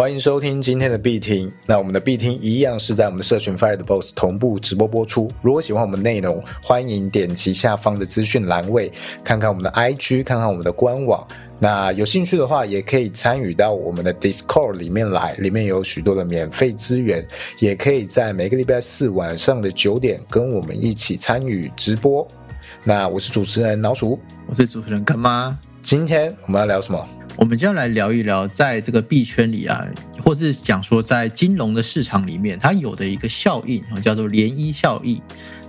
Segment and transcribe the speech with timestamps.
[0.00, 1.52] 欢迎收听今天的必听。
[1.66, 5.30] 那我们的必听一样是在我们的社群 Fire 的 Boss 同步直播播出。
[5.42, 8.90] 如果喜欢我们内容，欢迎点击下方的资讯栏位，
[9.22, 11.22] 看看我们的 IG，看看我们的官网。
[11.58, 17.22] 那有兴趣的话，也可以参与到我们的 Discord 里面来，里面有许多的免费资源，
[17.58, 22.26] 也可以在每个礼拜四晚上的九点跟我们一起参与直播。
[22.84, 25.58] 那我是主持人老鼠，我是主持人干妈。
[25.82, 27.06] 今天我们要聊什么？
[27.40, 29.82] 我们就要来聊一聊，在这个币圈里啊，
[30.22, 35.18] 或是讲说在金融的市场里面，它有的一个效应，叫做涟漪效应。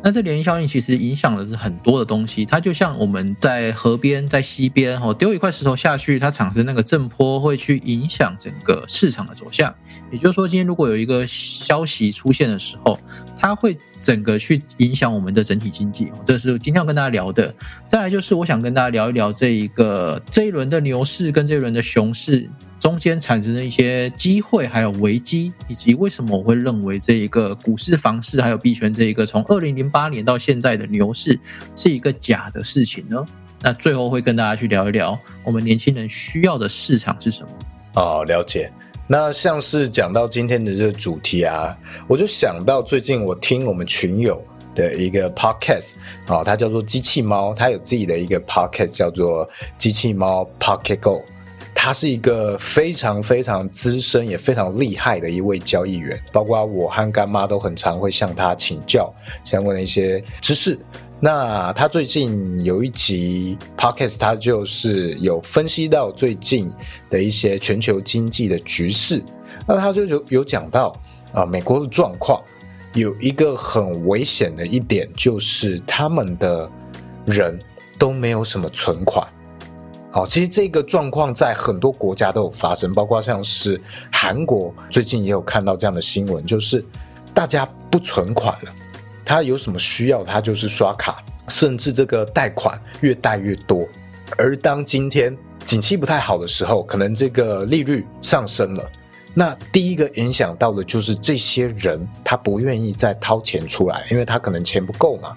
[0.03, 9.73] 那这涟漪效应其实影响的是很多的东西，它就像我们在河边、在溪边，哦，丢一块石头下去，它产生那个震波会去影响整个市场的走向。
[10.12, 12.99] 也就是说，今天如果有一个消息出现的时候，
[13.38, 13.79] 它会。
[14.02, 17.54] 整个去影响我们的整体经济，这是今天要跟大家聊的。
[17.88, 22.49] 再来就是我想跟大家聊一聊这一个这一轮的牛市跟这一轮的熊市
[22.80, 31.40] 中间产生的一些机会还有危机，以及为什么我会认为这一个股市、房市还有币圈这一个从二零零八年到现在的牛市
[31.76, 33.24] 是一个假的事情呢？
[33.62, 37.49] 那最后会跟大家去聊一聊我们年轻人需要的市场是什么？
[37.93, 38.71] 哦，了解。
[39.12, 44.41] 那像是讲到今天的这个主题啊，我就想到最近我听我们群友
[44.73, 45.95] 的一个 podcast
[46.27, 49.45] 啊，它叫做机器猫，它有自己的一个 podcast 叫做
[49.77, 51.26] 机器猫 Pocket Go，
[51.76, 60.79] 他是一个非常非常资深也非常厉害的一位交易员，包括我和干妈都很常会向他请教相关的一些知识。
[61.24, 66.74] 那他最近有一集 podcast，他就是有分析到最近
[67.12, 69.24] 的一些全球经济的局势。
[69.68, 70.92] 那他就有有讲到
[71.31, 72.42] 啊，美国的状况
[72.94, 76.68] 有一个很危险的一点，就是他们的
[77.24, 77.59] 人
[78.00, 79.24] 都没有什么存款。
[80.09, 83.80] 好，其实这个状况在很多国家都有发生，包括像是
[84.12, 86.84] 韩国最近也有看到这样的新闻，就是
[87.31, 88.74] 大家不存款了。
[89.26, 93.88] 他有什么需要，他就是刷卡，甚至这个贷款越贷越多。
[94.38, 98.90] 而当今天景气不太好的时候，可能这个利率上升了，
[99.34, 105.36] 那第一个影响到的就是这些人他不愿意再掏钱出来，因为他可能钱不够嘛，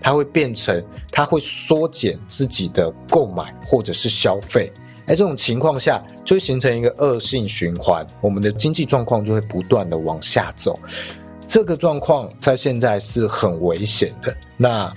[0.00, 4.72] 他会变成他会缩减自己的购买或者是消费。
[5.06, 10.78] 在，这种情况下就会形成一个恶性循环，我们的经济状况就会不断的往下走。
[11.46, 14.92] 这个状况在现在是很危险的，那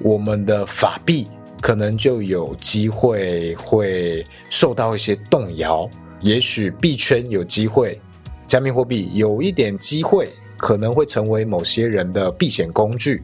[0.00, 1.26] 我们的法币
[1.60, 5.88] 可能就有机会会受到一些动摇，
[6.20, 8.00] 也许币圈有机会，
[8.46, 13.22] 加密货币有一点机会，可能会成为某些人的避险工具。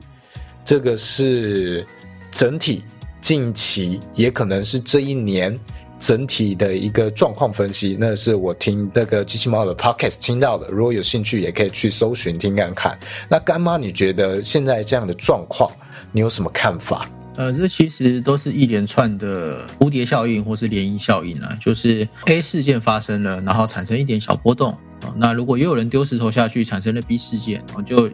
[0.65, 1.87] 这个是
[2.31, 2.85] 整体
[3.21, 5.59] 近期，也可能是这一年。
[6.05, 10.67] 整体的一个状况分析，那是我听那个机器猫的 podcast 听到的。
[10.67, 12.99] 如果有兴趣，也可以去搜寻听看看。
[13.29, 15.71] 那干妈，你觉得现在这样的状况，
[16.11, 17.09] 你有什么看法？
[17.37, 24.77] 呃，这其实都是一连串的蝴蝶效应或是涟漪效应啊，就是 A 事件发生了，然后产生一点小波动。
[25.15, 28.11] 那如果又有人丢石头下去，产生了 B 事件，我就。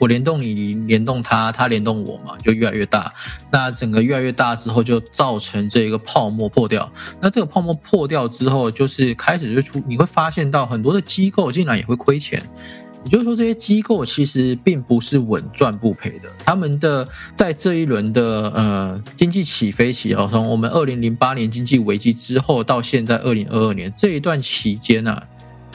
[0.00, 3.12] 我联动你，你联动他，他联动我嘛，就越来越大。
[3.52, 6.90] 那整个越来越大之后，就造成这一个泡沫破掉。
[7.20, 12.42] 那这个泡沫破掉之后，就是开始就出，你会发现到很多的机构竟然也会亏钱。
[13.04, 16.30] 也就是说，这些机构其实并不是稳赚不赔的。
[16.44, 17.06] 他们的
[17.36, 25.20] 在这一轮的呃经济起飞期哦，从我们二零零八年经济危机之后到现在二零二二年这一段期间呢。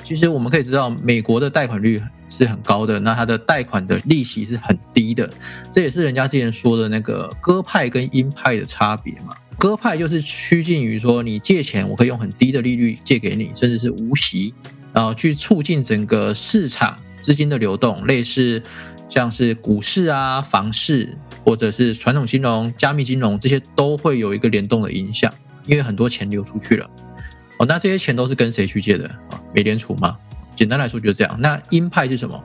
[0.03, 5.29] 其实我们可以知道，美国的贷款率是很高的，那它的贷款的利息是很低的，
[5.71, 9.35] 这也是人家之前说的那个鸽派跟鹰派的差别嘛。
[9.57, 14.53] 鸽派就是趋近于说，你借钱我可以用很低的利率借给你，甚至是无息，
[14.91, 18.61] 然后去促进整个市场资金的流动，类似
[19.07, 25.33] 像是股市啊、房市或者是传统金融、加密金融这些都会有一个联动的影响，
[25.67, 26.89] 因为很多钱流出去了。
[27.57, 29.41] 哦，那这些钱都是跟谁去借的啊？
[29.53, 30.17] 美联储吗？
[30.55, 31.35] 简单来说就是这样。
[31.39, 32.41] 那鹰派是什么？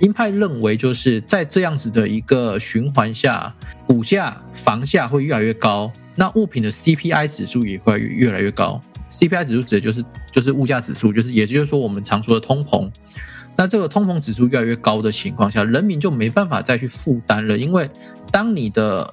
[0.00, 3.54] 鹰派认为就是在这样子的一个循环下，
[3.86, 8.80] 股价、房价会越来越高，那物品的 CPI 指数也会越来越高。
[9.12, 12.90] CPI 指数指的就是就是物价指数，就是也就是说我们常说的通膨。
[13.54, 17.88] 那这个通膨指数越来越高的情况下，人民就没办法再去负担了，因为
[18.30, 19.12] 当你的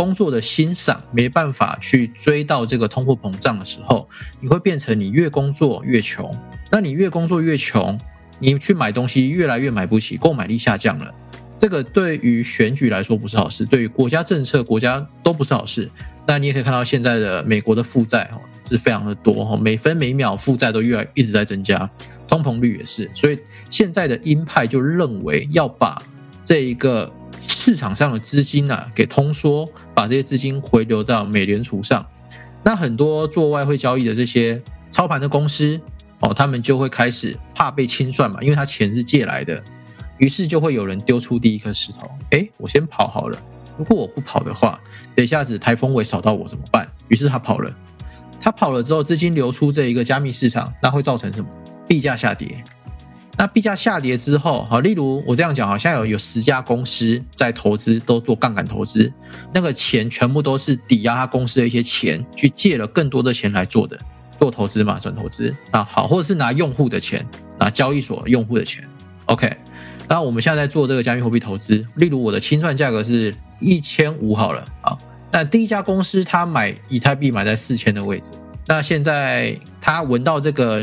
[0.00, 4.08] 工作的欣赏没办法去追到这个通货膨胀的时候，
[4.40, 6.34] 你会变成你越工作越穷。
[6.70, 8.00] 那你越工作越穷，
[8.38, 11.14] 你去买东西越来越买不起，购买力下降了。
[11.58, 15.90] 这个对于选举来说不是好事，对于国家政策、国家都不是好事。
[16.26, 21.90] 那你也可以看到现在的美国的负债哈是非常的多哈，每分每秒负债都越来一直在增加，
[22.26, 23.38] 通膨率也是，所以
[23.68, 26.02] 现在的鹰派就认为要把
[26.42, 27.12] 这一个
[27.60, 32.06] 市场上的资金啊给通缩，把这些资金回流到美联储上。
[32.62, 35.78] 那很多做外汇交易的这些操盘的公司
[36.20, 39.62] 哦，他们就会开始怕被清算嘛，因为他钱是借来的，
[40.16, 43.38] 于是就会有人丢出第一颗石头，哎，我先跑好了。
[43.76, 44.80] 如果我不跑的话，
[45.14, 46.88] 等一下子台风尾扫到我怎么办？
[47.08, 47.70] 于是他跑了，
[48.40, 51.50] 他跑了之后，资金流出这一个加密市场，那会造成什么？
[51.86, 52.64] 币价下跌。
[53.36, 59.10] 那币价下跌之后，好，例如我这样讲，好像有有十家公司在投资，都做杠杆投资，
[59.54, 63.98] 那个钱全部都是抵押他公司的一些钱，去借了更多的钱来做的，
[64.36, 67.26] 做投资嘛，转投资啊，好，或者是拿用户的钱，
[67.58, 68.86] 拿交易所用户的钱
[69.24, 69.56] ，OK。
[70.06, 74.98] 那我们现在在做这个加密货币投资，例如我的清算价格是一千五好了啊，
[75.30, 78.32] 那第一家公司他买以太币买在四千的位置，
[78.66, 80.82] 那现在他闻到这个。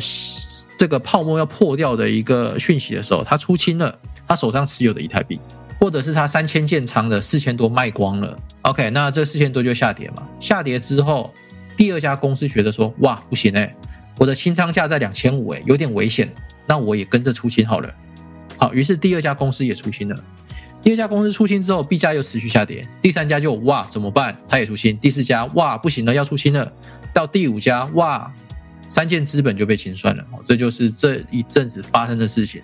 [0.78, 3.98] 这个泡沫要破掉的一个讯息的时候，他出清了
[4.28, 5.40] 他手上持有的以太币，
[5.80, 8.38] 或者是他三千建仓的四千多卖光了。
[8.62, 10.28] OK，那这四千多就下跌嘛？
[10.40, 11.34] 下跌之后，
[11.76, 13.76] 第二家公司觉得说，哇，不行哎，
[14.20, 16.32] 我的清仓价在两千五哎，有点危险，
[16.68, 17.92] 那我也跟着出清好了。
[18.58, 20.16] 好，于是第二家公司也出清了。
[20.84, 22.88] 第二家公司出清之后，币价又持续下跌。
[23.02, 24.38] 第三家就哇，怎么办？
[24.48, 24.96] 他也出清。
[24.98, 26.72] 第四家哇，不行了，要出清了。
[27.12, 28.32] 到第五家哇。
[28.90, 32.62] 三件资本就被清算了，这就是这一阵子发生的事情。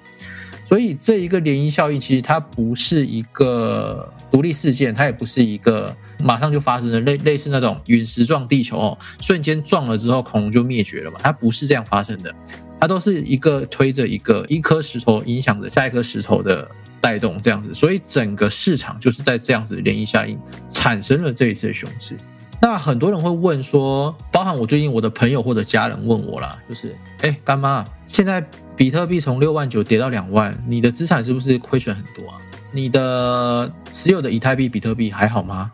[0.65, 11.19] 所以这一个涟漪效应其实它不是一个独立事件，它也不是一个马上就发生的类类似那种陨石撞地球哦，瞬间撞了之后恐龙就灭绝了嘛？
[11.21, 12.33] 它不是这样发生的，
[12.79, 16.67] 它都是一个推着一个一颗石头影响着下一颗石头的
[17.01, 20.39] 带动这样子，所以整个市场就是在这样子涟漪效应
[20.69, 22.17] 产生了这一次的熊市。
[22.63, 28.41] 那很多人会问说，包含我最近我的朋友或者家人问我啦，就是，哎，干妈，现在
[28.77, 32.39] 比特币从六万九跌到两万，你的资产是不是亏损很多啊？
[32.71, 35.73] 你的持有的以太币、比特币还好吗？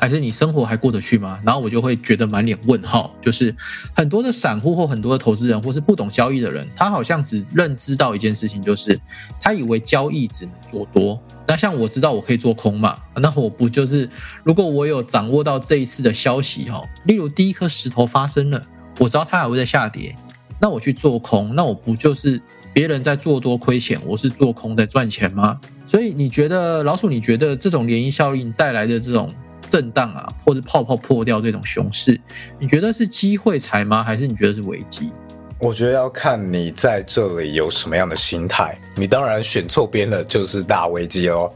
[0.00, 1.38] 还是你生活还过得去吗？
[1.44, 3.54] 然后我就会觉得满脸问号，就是
[3.94, 8.98] 很多的散户或很多的投资人，或是不懂交易的人，他好像只认知到一件事情，就是
[9.38, 11.20] 他以为交易只能做多。
[11.46, 12.96] 那像我知道我可以做空嘛？
[13.16, 14.08] 那我不就是
[14.42, 18.62] 如果我有掌握到这一次的消息哈，例如第一颗石头发生了，
[18.98, 20.16] 我知道它还会在下跌，
[20.58, 22.40] 那我去做空，那我不就是
[22.72, 25.60] 别人在做多亏钱，我是做空在赚钱吗？
[25.86, 27.10] 所以你觉得老鼠？
[27.10, 29.30] 你觉得这种涟漪效应带来的这种？
[29.70, 32.20] 震荡啊，或者泡泡破掉这种熊市，
[32.58, 34.02] 你觉得是机会财吗？
[34.02, 35.12] 还是你觉得是危机？
[35.60, 38.78] 我觉得要看你在这里有什么样的心态。
[38.96, 41.52] 你当然选错边了，就是大危机哦。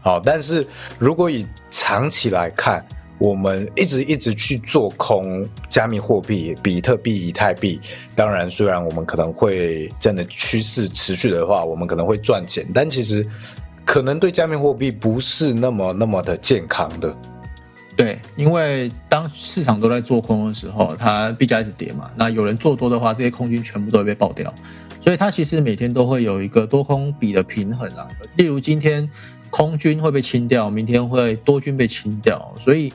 [0.00, 0.66] 好，但是
[0.98, 2.84] 如果以长期来看，
[3.16, 7.80] 我们一直一直去做空加密货币、比特币、以太币，
[8.16, 13.24] 当然虽然我们可能会真的趋势持续的话，我们可能会赚钱，但其实
[13.84, 17.16] 可能对加密货币不是那么那么的健康的。
[17.96, 22.10] 对，因为当市场都在做空的时候，它币价一直跌嘛。
[22.16, 24.52] 那有人做多的话，这些空军全部都会被爆掉。
[25.00, 28.08] 所以它其实每天都会有一个多空比的平衡啊。
[28.36, 29.08] 例如今天
[29.48, 32.52] 空军会被清掉，明天会多军被清掉。
[32.58, 32.92] 所以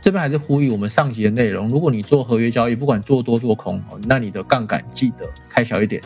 [0.00, 6.00] 这边还是呼吁我们上集的内容：如果你做合约交易，不管做多做空，那你的杠杆记得开小一点，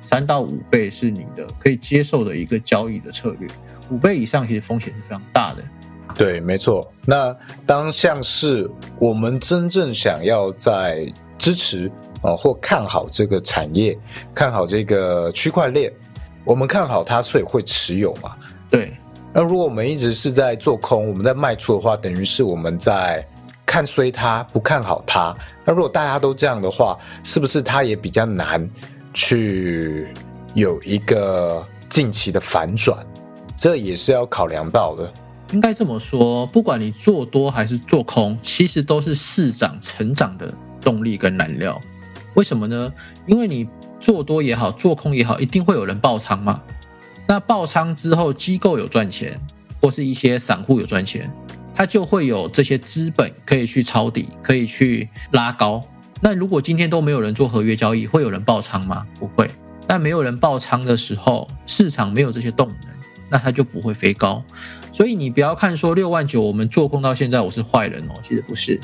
[0.00, 3.48] 三到五倍是你的可以接受的一个交易的策略。
[3.90, 5.62] 五倍以上其实风险是非常大的。
[6.16, 6.90] 对，没错。
[7.04, 11.90] 那当像是我们真正想要在支持
[12.22, 13.98] 啊或看好这个产业，
[14.34, 15.92] 看好这个区块链，
[16.44, 18.34] 我们看好它，所以会持有嘛？
[18.70, 18.96] 对。
[19.34, 23.22] 那如果我们一直是在做空，我们在卖出的话，等于是我们在
[23.66, 25.36] 看衰它，不看好它。
[25.66, 28.66] 那如果大家都这样的话，是不是它也比较难
[29.12, 30.08] 去
[30.54, 32.96] 有一个近期的反转？
[33.58, 35.12] 这也是要考量到的。
[35.52, 41.80] 应该这么说，不管你做多还是做空，其实都是市场成长的动力跟燃料。
[42.34, 42.92] 为什么呢？
[43.26, 43.68] 因为你
[44.00, 46.60] 做多也好，做空也好，一定会有人爆仓嘛。
[47.28, 49.40] 那爆仓之后，机构有赚钱，
[49.80, 51.32] 或是一些散户有赚钱，
[51.72, 55.82] 它就会有这些资本可以去抄底，可以去拉高。
[56.20, 59.06] 那如果今天都没有人做合约交易，会有人爆仓吗？
[59.18, 59.48] 不会。
[59.88, 62.96] 那没有人爆仓的时候，市场没有这些动能。
[63.28, 64.40] 那它就不会飞高，
[64.96, 68.80] 所以你不要看说六万九我们做空到现在我是坏人哦，其实不是。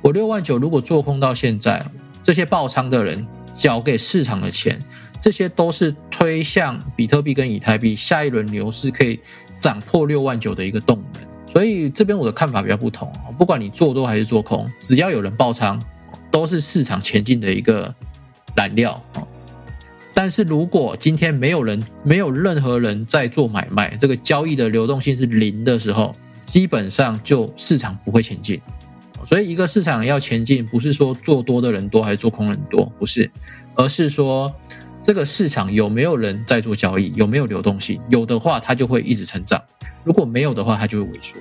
[0.00, 1.84] 我六万九如果做空到现在，
[2.22, 4.82] 这些爆仓的人缴给市场的钱，
[5.20, 9.20] 这些都是推向比特币跟以太币下一轮牛市可以
[9.60, 11.22] 涨破六万九的一个动能。
[11.52, 15.78] 所以这边我的看法比较不同不管你做多还是做空，只要有人爆仓，
[16.30, 17.94] 都是市场前进的一个
[18.56, 18.98] 燃料
[20.20, 26.12] 但是如果今天没有人，没有任何人在做买卖，这个交易的流动性是零的时候，
[26.44, 28.60] 基本上就市场不会前进。
[29.24, 33.30] 所以一个市场要前进，不是说做多的人多还是做空人多，不是，
[33.76, 34.52] 而是说
[35.00, 39.60] 这个市场有没有人在做交易，有没有流动性，有的话它就会一直成长；
[40.02, 41.38] 如果没有的话，它就会萎缩。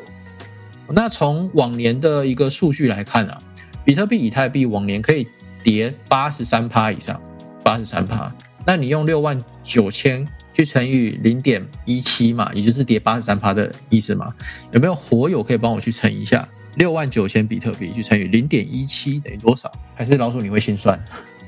[0.90, 3.42] 那从往年的一个数据来看啊，
[3.84, 5.28] 比特币、以太币往年可以
[5.64, 7.20] 跌八十三趴以上，
[7.64, 8.32] 八十三趴。
[8.68, 14.34] 那你用六万九千去乘以零点一七嘛，也就是跌八十三趴的意思嘛？
[14.74, 16.48] 有没有火友可以帮我去乘一下？
[16.76, 19.72] 六万九千比特币去乘以零点一七等于多少？
[19.96, 21.02] 还是老鼠你会心算？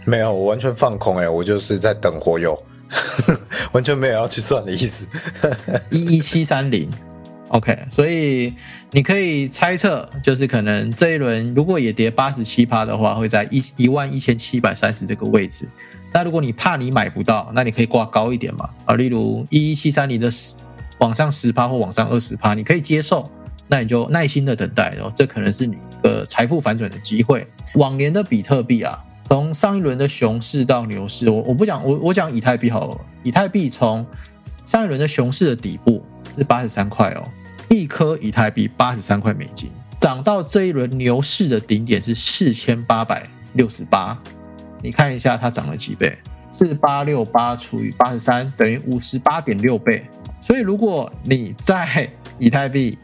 [0.05, 2.57] 没有，我完全放空哎，我就是在等火友，
[3.73, 5.05] 完全没有要去算的意思。
[5.91, 6.89] 一一七三零
[7.49, 8.53] ，OK，所以
[8.91, 15.67] 你可以猜测，就是可能这一轮如果也跌八十七趴的话，会在一一万一千七百三十这个位置。
[16.11, 18.69] 那如果你怕你买不到，那你可以挂高一点嘛？
[18.85, 20.55] 啊，例如一一七三零的十
[20.99, 23.29] 往上十趴或往上二十趴，你可以接受。
[23.71, 27.45] 那你就耐心的等待，然后这可能是你一个财富反转的机会。
[27.75, 32.99] 往年的比特币啊，从上一轮的熊市到牛市，我我不讲，我我讲以太币好了。
[33.21, 34.03] 以太币从
[34.65, 36.03] 上一轮的熊市的底部
[36.35, 37.29] 是八十三块哦，
[37.69, 44.19] 一颗以太币八十三块美金，涨到这一轮牛市的顶点是四千八百六十八。
[44.81, 46.17] 你看一下它涨了几倍？
[46.51, 50.03] 四八六八除以八十三等于五十八点六倍。
[50.41, 52.97] 所以如果你在以太币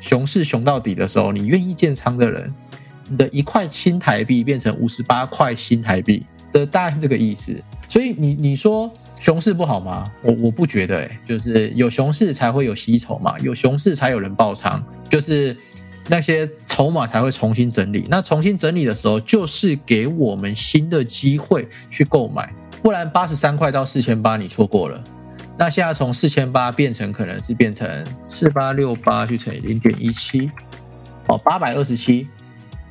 [0.00, 2.52] 熊市熊到底的时候，你愿意建仓的人，
[3.08, 7.62] 你的一块新台币变成五十八块新台币，这大概是这个意思。
[7.88, 10.10] 所以你你说熊市不好吗？
[10.22, 15.56] 我我不觉得，哎，就是有熊市才会有吸筹嘛，有熊市才有人爆仓，就是
[16.08, 18.04] 那些筹码才会重新整理。
[18.08, 22.52] 那重新整理的时候，就是给我们新的机会去购买，
[22.82, 25.02] 不然八十三块到四千八，你错过了。
[25.58, 27.88] 那现在从四千八变成可能是变成
[28.28, 30.50] 四八六八去乘以零点一七，
[31.28, 32.28] 哦，八百二十七，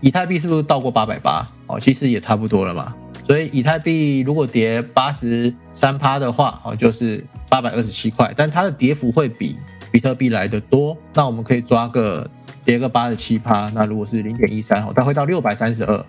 [0.02, 1.48] 以太币是不是到过八百八？
[1.68, 2.96] 哦，其实也差不多了嘛。
[3.25, 9.58] 所以以太币如果跌八十三趴的话，哦，就是八百二十七块，但它的跌幅会比
[9.91, 10.96] 比特币来的多。
[11.13, 12.29] 那我们可以抓个
[12.63, 16.05] 跌个八十七趴，那如果是零点一三，哦，它会到六百三十二，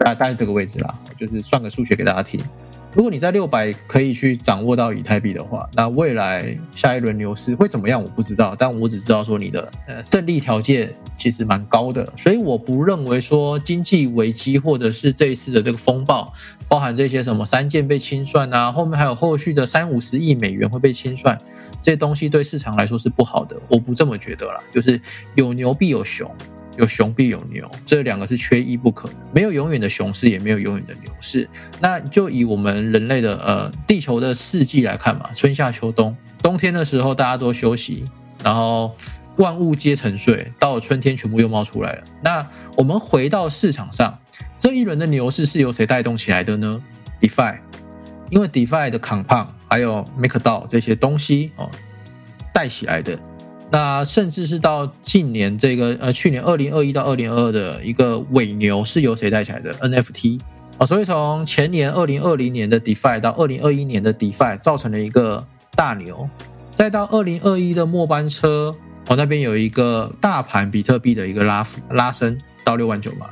[0.00, 0.98] 大概是这个位置啦。
[1.16, 2.40] 就是算个数学给大家听。
[2.92, 8.02] 如果你在六百可以去掌握到以太币的话，那未来下一轮牛市会怎么样？
[8.02, 16.32] 我不知道，但我只知道说你的呃胜利条件其实蛮高的，所以我不认为说经济危机或者是这一次的这个风暴，
[16.66, 21.40] 包含这些什么三件被清算啊，后面还有后续的三五十亿美元会被清算，
[21.80, 25.00] 这东西对市场来说是不好的，我不这么觉得啦，就是
[25.36, 26.28] 有牛必有熊。
[26.80, 29.08] 有熊必有牛，这两个是缺一不可。
[29.32, 31.48] 没有永远的熊市，也没有永远的牛市。
[31.78, 36.16] 那就以我们人类的呃地球的四季来看嘛，春夏秋冬。
[36.42, 38.04] 冬天的时候大家都休息，
[38.42, 38.94] 然后
[39.36, 42.04] 万物皆沉睡，到了春天全部又冒出来了。
[42.22, 44.18] 那我们回到市场上，
[44.56, 46.82] 这一轮的牛市是由谁带动起来的呢
[47.20, 47.58] ？DeFi，
[48.30, 51.70] 因为 DeFi 的 Compound 还有 MakerDAO 这些东西哦
[52.54, 53.18] 带起来的。
[53.72, 60.40] 那甚至是到近年这个呃，去年二零二一到二零二二的一个尾牛是由谁带起来的？NFT
[60.78, 65.46] 啊，所以从前年二零二零年的 DeFi 到二零二一年的 DeFi 造成了一个
[65.76, 66.28] 大牛，
[66.74, 68.74] 再到二零二一的末班车，
[69.06, 73.26] 我那边有一个大盘比特币的一个拉幅拉升到六万九嘛，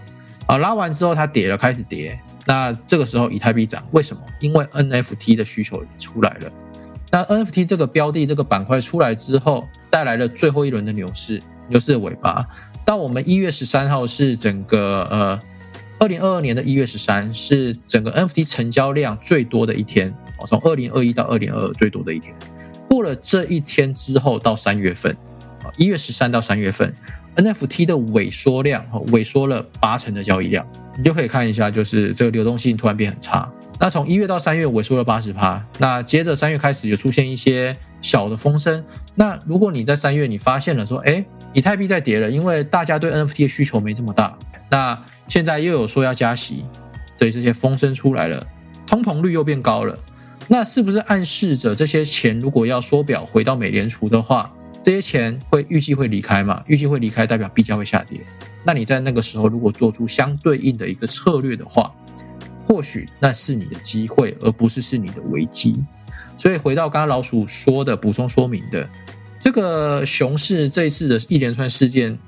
[0.46, 2.16] 啊，拉完之后它跌了，开始跌，
[2.46, 4.22] 那这个时候以太币涨，为什么？
[4.38, 6.52] 因为 NFT 的需求出来了。
[7.10, 12.46] 那 NFT 这个标的这个板块出来之后，带来了最后一轮的牛市，牛市的尾巴。
[12.84, 15.40] 到我们一月十三号是整个呃，
[15.98, 22.34] 二零二二年的一月十三是整个 NFT 成交量最多的一天哦，从二零二一到二零二二最多的一天。
[22.88, 25.16] 过了这一天之后，到三月份
[25.76, 26.94] 一月十三到三月份
[27.36, 33.50] ，NFT 的萎缩量萎缩了八成的交易量，你就可以看一下，就是这个流动性突然变很差。
[33.80, 38.84] 那从一月到三月萎缩了八十趴，那接着三月开始就出现一些小的风声。
[39.14, 44.36] 那如果你在三月你发现了说，哎，以太币在跌了，因为大家对 NFT 的需求没这么大。
[44.68, 46.64] 那现在又有说要加息，
[47.16, 48.44] 所以这些风声出来了，
[48.84, 49.96] 通膨率又变高了。
[50.48, 54.50] 那是不是暗示着这些钱如果要缩表回到美联储的话，
[54.82, 56.62] 这些钱会预计会离开嘛？
[56.66, 58.20] 预计会离开代表币价会下跌。
[58.64, 61.92] 那你在那个时候如果做出相对应的一个策略的话，
[62.64, 65.76] 或许那是你的机会，而不是是你的危机。
[66.36, 68.88] 所以回到刚刚老鼠说的补充说明的，
[69.38, 72.18] 这个熊市这一次的一连串事件，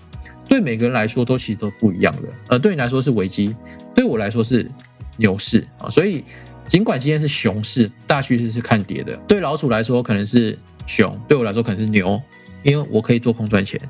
[0.49, 2.29] 对每个人来说都其实都不一样的。
[2.49, 3.55] 呃，对你来说是危机，
[3.95, 4.71] 对我来说是
[5.17, 5.89] 牛市啊。
[5.91, 6.25] 所以
[6.67, 12.21] 尽管今天是熊市，大趋势是看跌的，对老鼠来说可能是熊，对我来说可能是牛，
[12.63, 13.81] 因为我可以做空赚钱，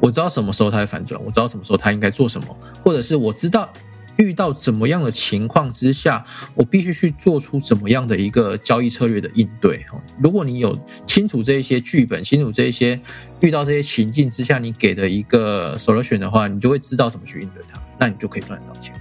[0.00, 3.72] 我知道什么时候它会反转，我知道什么时候它应该做什么，或者是我知道。
[4.18, 6.22] 遇到怎么样的情况之下，
[6.54, 9.84] 我必须去做出怎么样的一个交易策略的应对。
[10.22, 13.00] 如果你有清楚这一些剧本，清楚这一些
[13.40, 18.94] 遇到这些情境之下，你给的一个 solution 的话，你就会知道怎么去应对它，那你就可以赚到钱，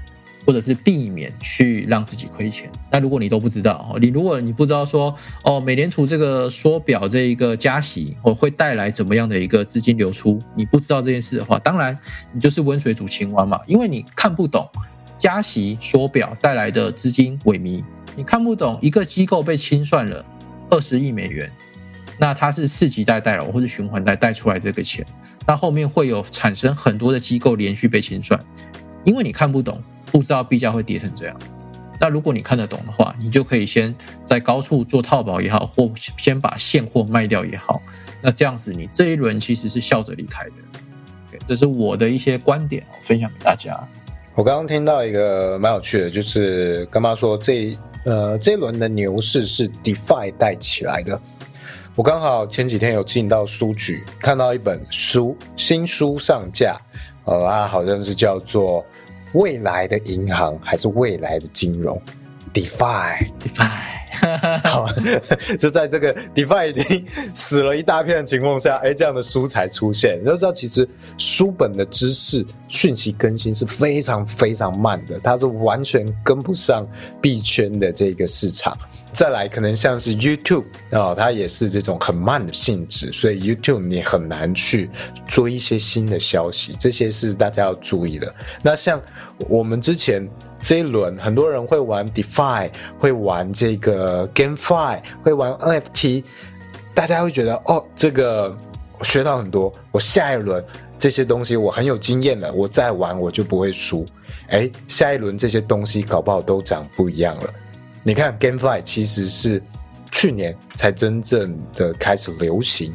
[0.46, 2.72] 或者是避免去让自己亏钱。
[2.92, 11.98] 那如果你都不知道，你如果你不知道说哦，美联储这个缩表这一个加息，哦会带来怎么样的一个资金流出，你不知道这件事的话，当然
[12.32, 14.68] 你就是温水煮青蛙嘛，因为你看不懂。
[15.18, 17.84] 加息缩表带来的资金萎靡，
[18.16, 20.26] 你看不懂一个机构被清算了
[20.72, 21.48] 二十亿美元，
[22.18, 25.06] 那它是四级贷贷了，或者循环贷贷出来这个钱，
[25.46, 28.44] 那后面会有产生很多的机构连续被清算，
[29.04, 29.80] 因为你看不懂，
[30.12, 31.38] 不知道币价会跌成这样。
[32.00, 37.82] 那如果你看得懂的话，你就可以先在高处做套保也好，或先把现货卖掉也好，
[38.22, 40.54] 那这样子你这一轮其实是笑着离开的。
[41.46, 43.80] 这是我的一些观点，分享给大家。
[44.36, 51.20] 我刚刚听到一个蛮有趣的，就是干妈说这呃这一轮的牛市是 DeFi 带起来的。
[51.96, 56.78] 我刚好前几天有进到书局，看到一本书新书上架，
[57.26, 58.82] 呃，它好像是叫做
[59.34, 62.02] 《未来的银行》还是《未来的金融》
[62.54, 64.02] ？DeFi DeFi。
[64.64, 64.88] 好，
[65.58, 70.20] 就在这个 DeFi 已经死了一大片的情况下，哎，这样的书才出现。
[70.22, 76.86] 你要知道，其实书本的知识讯息更新是非常非常慢的，它是完全跟不上
[77.22, 78.78] 币圈的这个市场。
[79.14, 84.90] 再来，可能像是 YouTube 啊，它也是这种很慢的性质，所以 YouTube 你很难去
[85.28, 88.34] 追一些新的消息，这些是大家要注意的。
[88.62, 89.02] 那像
[89.50, 90.30] 我们之前。
[90.64, 92.70] 这一轮很多人会玩 DeFi，
[93.00, 96.24] 会玩这个 GameFi，会玩 NFT，
[96.94, 98.56] 大家会觉得哦，这个
[99.02, 100.64] 学到很多，我下一轮
[101.00, 104.06] 这些东西我很有经验了，我再玩我就不会输。
[104.50, 107.54] 哎，下一轮这些东西搞不好都长不一样了。
[108.04, 109.62] 你看 GameFi 其实是
[110.12, 112.94] 去年才真正的开始流行，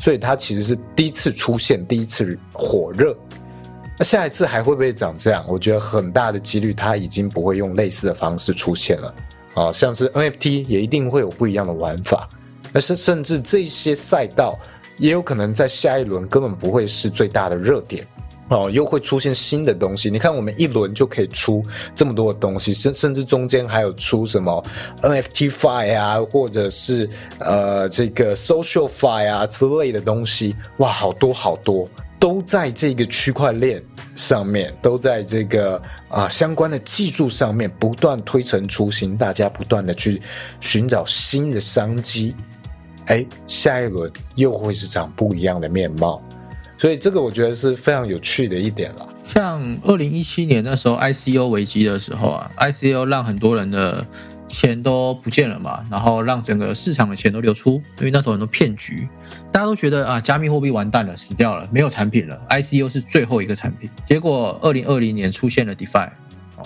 [0.00, 3.16] 所以它其实是第一次出现，第一次火热。
[3.96, 5.44] 那下一次还会不会长这样？
[5.48, 9.14] 我觉得很大的几率，它已经不会用类似的方式出现了。
[9.54, 12.28] 啊，像是 NFT 也一定会有不一样的玩法，
[12.72, 14.58] 而是甚至这些赛道
[14.98, 18.06] 也有可能在下一轮根本不会是最大的热点。
[18.50, 20.10] 哦，又会出现新的东西。
[20.10, 24.64] 你看，我们一轮就可以出这么多的东西，甚甚至中间还有出什么
[25.02, 27.08] NFT Fi 啊，或者是
[27.40, 30.56] 呃这个 Social Fi 啊之类的东西。
[30.78, 31.88] 哇，好多好多。
[32.20, 33.80] 都在这个区块链
[34.16, 40.20] 上面，都在这个啊相关的技术上面不断推陈出新，大家不断的去
[40.60, 42.34] 寻找新的商机，
[43.06, 46.20] 哎，下一轮又会是长不一样的面貌，
[46.78, 49.06] 所以这个我觉得是非常有趣的一点了。
[49.24, 54.06] 像二零一七年那时候 ICO 危机的时候啊，ICO 让很多人的。
[54.50, 59.06] 钱都不见了嘛，然后让整个市场的钱都流出，因为那时候很多骗局，
[59.52, 63.90] 大家都觉得啊，加密货币完蛋了，死掉了，没有产品了，ICO 是最后一个产品。
[64.06, 66.10] 结果二零二零年出现了 DeFi，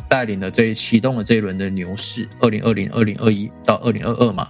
[0.08, 4.48] 带领了这一启动了这一轮的牛市，二零二零、二零二一到二零二二嘛，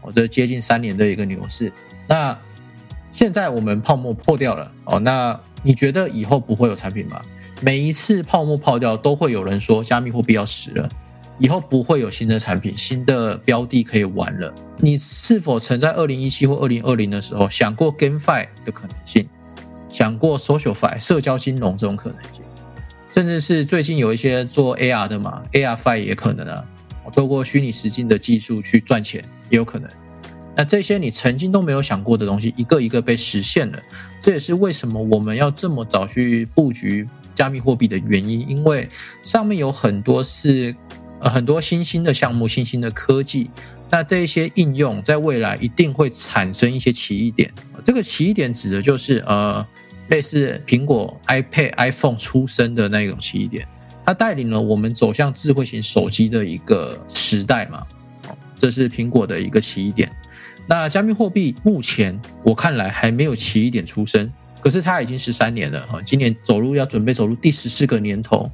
[0.00, 1.72] 哦，这接近三年的一个牛市。
[2.08, 2.36] 那
[3.14, 7.22] 现在我们泡沫破掉了哦，那你觉得以后不会有产品吗？
[7.60, 10.88] 每一次泡沫破掉，都会有人说加密货币要死了。
[11.38, 14.52] 以后不会有新的产品、新的标的可以玩了。
[14.78, 19.28] 你是否曾在二零一七或二零二零的时候想过 GameFi 的可能性？
[19.88, 22.44] 想过 SocialFi 社交金融这种可能性？
[23.12, 26.64] 甚至是最近有一些做 AR 的嘛，ARFi 也可能啊。
[27.14, 29.88] 透过虚拟实境的技术去赚钱也有可能。
[30.56, 33.78] 那这些你曾经都没有想过的东西，一个一个被实现了。
[34.20, 38.88] 这也是为什么我们要这么早去布局加密货币的原因，因为
[39.22, 40.74] 上面有很多是
[41.20, 41.30] 呃。
[41.30, 43.50] 很多新兴的项目、新兴的科技，
[43.90, 47.52] 那这一些应用在未来一定会产生一些奇异点。
[47.84, 49.66] 这个奇异点指的就是呃，
[50.08, 53.66] 类似苹果 iPad、iPhone 出生的那种奇异点，
[54.06, 57.84] 它带领了我们走向智慧型手机的一个时代嘛。
[58.58, 60.10] 这是苹果的一个奇异点。
[60.66, 68.50] 那加密货币目前我看来还没有奇异点出生，可是它已经十三年了哈，今年走入要准备走入第十四个年头。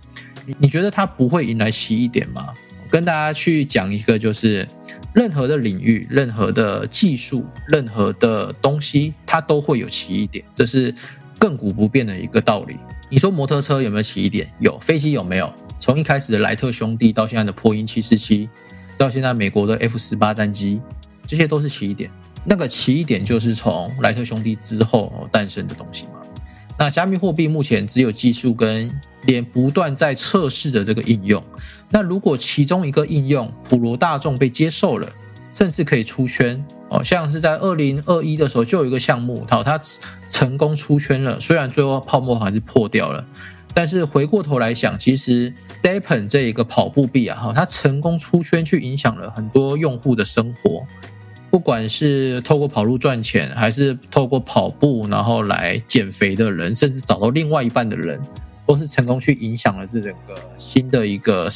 [0.59, 2.49] 你觉得它不会迎来奇异点吗？
[2.91, 4.67] 跟大家去讲一个，就是
[5.15, 10.93] 任何的领域、任何的技术、任何的东西，它都会有奇异点，这是
[11.39, 12.77] 亘古不变的一个道理。
[13.09, 14.53] 你说摩托车有没有奇异点？
[14.59, 14.77] 有。
[14.81, 15.53] 飞机有没有？
[15.79, 18.49] 从一开始的莱特兄弟到现在的波音七四七，
[18.99, 20.81] 到现在美国的 F 十八战机，
[21.31, 22.11] 这些都是起点。
[22.45, 26.23] 那个起点就是从莱特兄弟之后诞生的东西嘛。
[26.77, 28.93] 那加密货币目前只有技术跟
[29.27, 31.41] 连不断在测试的这个应用。
[31.89, 35.09] 那如果其中一个应用普罗大众被接受了，
[35.53, 39.81] 甚至可以出圈哦，像是在二零二一的时候就有一个项目，好，它
[40.29, 43.25] 成功出圈了，虽然最后泡沫还是破掉了。
[43.73, 50.85] 但是回过头来想，其实 Stepen 这一个跑步币啊，哈，它成功出圈，去影响了很多用户的生活。
[51.51, 58.21] 不管是透过跑路赚钱，还是透过跑步然后来减肥的人，甚至找到另外一半的人，
[58.67, 61.51] 都是成功去影响了这整个新的一个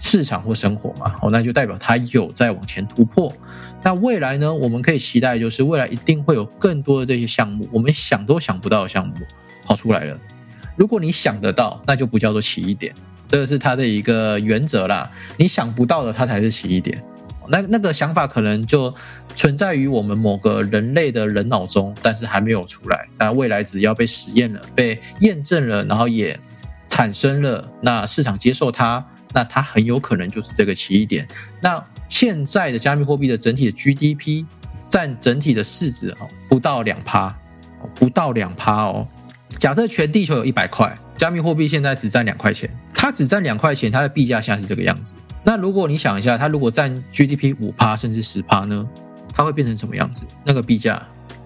[0.00, 1.16] 市场或生活嘛。
[1.20, 3.32] 哦，那就代表它有在往前突破。
[3.82, 9.14] 那未来呢，我们可以期待，就是未来一定会有更多的这些项目，我们想都想不到的项目
[9.64, 10.16] 跑出来了。
[10.76, 12.94] 如果你想得到，那就不叫做奇异点，
[13.28, 15.10] 这个是它的一个原则啦。
[15.36, 17.02] 你想不到的，它才是奇异点。
[17.50, 18.94] 那那个想法可能就
[19.34, 23.08] 存在于我们某个人类的人脑中，但是还没有出来。
[23.18, 26.38] 那未来只要被实验了、被验证了，然后也
[26.88, 31.26] 产生了，那市场接受它，那它很有可能就是这个奇异点。
[31.60, 34.44] 那现在的加密货币的整体的 GDP
[34.84, 37.36] 占整体的市值哦，不到两趴，
[37.94, 39.06] 不到两趴哦。
[39.58, 45.14] 假设全地球有一百块加密货币，现在只占两块钱，它只占两块钱，它的币价现在是这个样子。
[45.42, 48.88] 那如果你想一下，它如果占 GDP 五趴甚至十趴呢，
[49.32, 50.24] 它会变成什么样子？
[50.44, 50.94] 那个币价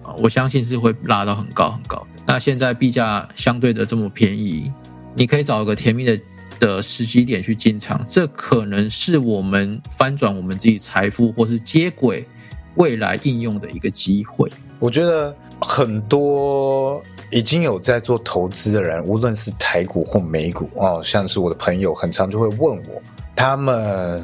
[0.03, 2.21] 啊，我相信是会拉到很高很高的。
[2.25, 4.71] 那现在币价相对的这么便宜，
[5.15, 6.19] 你可以找一个甜蜜的
[6.59, 12.27] 的时机点去进场，这可能是我们翻转我们自己财富或是接轨
[12.75, 14.51] 未来应用的一个机会。
[14.79, 17.03] 我觉得很多。
[17.31, 23.01] 已经有在做投资的人，无论是台股或美股哦，像是我的朋友，很常就会问我，
[23.35, 24.23] 他们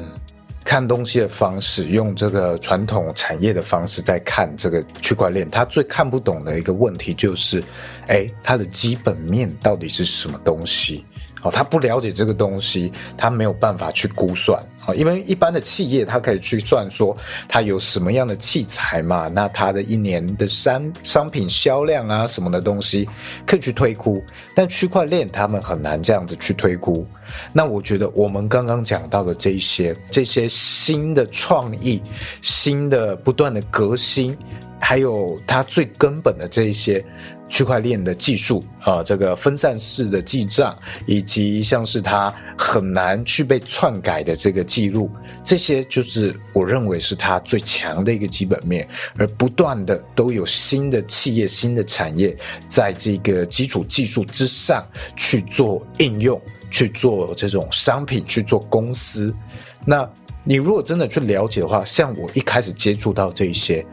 [0.64, 7.62] 看东西的方式，用这个传统产业的方式在看这个区块链，他最看不懂的一个问题就是，
[8.06, 11.04] 哎，它的基本面到底是什么东西？
[11.42, 14.94] 哦，他不了解这个东西，他没有办法去估算啊。
[14.94, 17.16] 因为一般的企业，他可以去算说，
[17.48, 23.08] 他有什么样的器材嘛，那他的一年的商商品销量啊，什么的东西
[23.44, 24.22] 可以去推估。
[24.54, 27.06] 但区块链他们很难这样子去推估。
[27.52, 32.02] 那我觉得我们刚刚讲到的这些这些新的创意、
[32.42, 34.36] 新的不断的革新，
[34.82, 37.02] 还有它最根本的这一些。
[37.48, 45.10] 区块链的技术啊，这个分散式的记账，以及像是它很难去被篡改的这个记录，
[45.44, 48.88] 这些就是我认为是它最强的一个基本面。
[49.18, 52.34] 而不断的都有新的企业、新的产业
[52.68, 54.82] 在这个基础技术之上
[55.14, 56.40] 去做应用，
[56.70, 59.36] 去做这种商品，去做公司。
[59.84, 60.08] 那
[60.42, 63.84] 你如果真的去了解的话，像我一开始接触到这一些。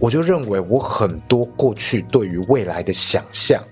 [0.00, 3.62] 我就认为，我很多过去对于未来的想象，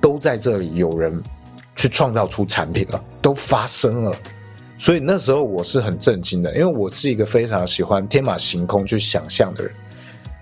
[0.00, 1.20] 都在这里有人
[1.74, 4.16] 去创造出产品了，都发生了。
[4.78, 9.72] 所以那时候我是很震惊的，因为我是一个非常喜欢天马行空去想象的人，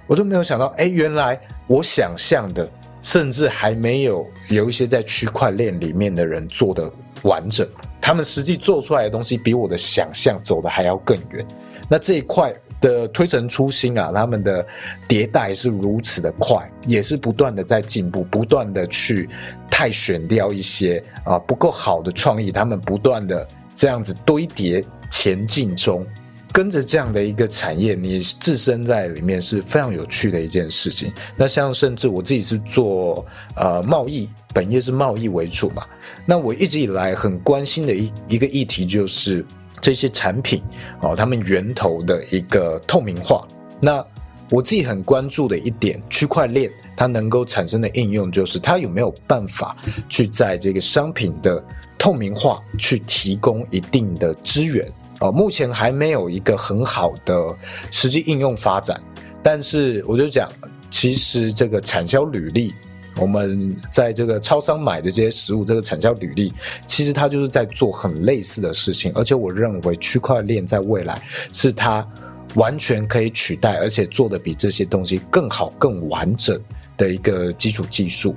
[0.07, 2.69] 我都没有想到，哎，原来我想象的，
[3.01, 6.91] 甚至还没有有一些在区块链里面的人做的
[7.23, 7.67] 完整，
[7.99, 11.47] 他们实际做出来的东西比我的想象走的还要更远。
[11.89, 12.53] 那这一块。
[12.81, 14.67] 的推陈出新啊，他们的
[15.09, 19.29] 迭代是如此的快，也是不断的在进步，不断的去
[19.71, 26.07] 太选掉一些啊不够好的创意，他们不断的这样子堆叠前进中，
[26.53, 31.13] 跟着这样的一个产业，你置身在里面是非常有趣的一件事情。
[31.37, 35.85] 那像甚至我自己是做呃贸易，本业是贸易为主嘛，
[36.25, 39.45] 那我一直以来很关心的一一个议题就是。
[39.81, 40.63] 这些产品
[41.01, 43.47] 哦，他们源头的一个透明化。
[43.81, 44.05] 那
[44.51, 49.77] 我自己很关注的一点，区块链它能够产生的应用，就是它有没有办法
[50.09, 51.63] 去在这个商品的
[51.97, 55.31] 透明化去提供一定的资源哦。
[55.31, 57.57] 目前还没有一个很好的
[57.91, 59.01] 实际应用发展，
[59.43, 60.51] 但是我就讲，
[60.91, 62.75] 其实这个产销履历。
[63.17, 66.53] 我们在这个超商买的这些食物，这个产销履历，
[66.87, 69.13] 其实它就是在做很类似的事情。
[69.15, 71.21] 而且我认为区块链在未来
[71.53, 72.07] 是它
[72.55, 76.61] 完全可以取代，而且做的比这些东西更好、更完整
[76.97, 78.35] 的一个基础技术。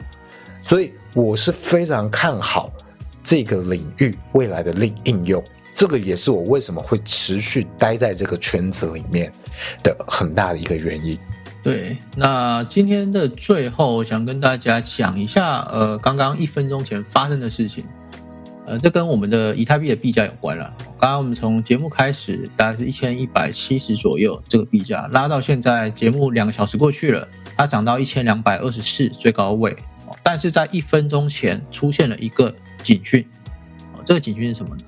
[0.64, 2.72] 所以我是非常看好
[3.24, 5.44] 这个领域未来的应应用。
[5.74, 9.32] 这个也是我为什么会持续待在这个圈子里面
[9.82, 11.18] 的很大的一个原因。
[11.64, 17.86] 对，那今天的最后，想跟大家讲一下，呃，刚刚一分钟前发生的事情。
[18.66, 20.74] 呃，这跟我们的以太币的币价有关了。
[21.00, 29.76] 刚刚我们从节目开始，大概是一千一百七十左右这个币价，拉到现在节目两个小时过去了，它涨到一千两百二十四最高位。
[30.22, 33.26] 但是在一分钟前出现了一个警讯，
[34.06, 34.84] 这个警讯是什么呢？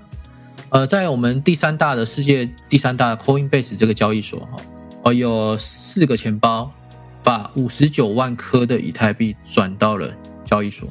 [0.70, 4.58] 呃，在我们第三大的世界第三大的 Coinbase 这个交易所哈，
[5.06, 6.72] 哦，有四个钱包
[7.24, 10.12] 把五十九万颗的以太币转到了
[10.44, 10.88] 交易所，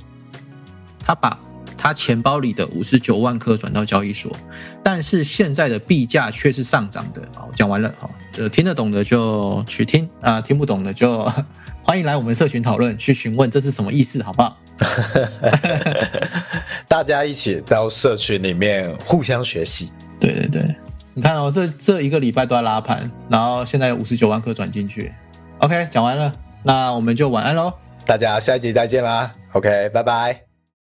[0.99, 1.39] 他把。
[1.77, 4.35] 他钱包里的五十九万颗转到交易所，
[4.83, 7.21] 但是现在的币价却是上涨的。
[7.35, 11.31] 好，讲完了，好，就听得懂的就去听啊，听不懂的就
[11.85, 14.57] 欢迎来我们社群讨论，去询问这是什么意思，好不好？
[16.89, 19.93] 大家一起到社群里面互相学习。
[20.19, 20.75] 对对对，
[21.15, 25.13] 你看哦，这这一个礼拜都在拉盘，然后现在有五十九万颗转进去。
[25.59, 27.73] OK，讲完了，那我们就晚安喽，
[28.05, 29.33] 大家下一集再见啦。
[29.53, 30.54] OK，拜拜。